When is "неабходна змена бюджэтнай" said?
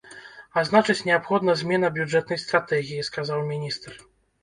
1.09-2.43